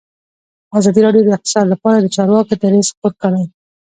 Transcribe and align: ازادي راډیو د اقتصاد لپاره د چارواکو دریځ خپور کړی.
ازادي 0.77 1.01
راډیو 1.05 1.25
د 1.25 1.29
اقتصاد 1.37 1.65
لپاره 1.73 1.97
د 1.99 2.07
چارواکو 2.15 2.53
دریځ 2.63 2.87
خپور 2.93 3.13
کړی. 3.23 3.43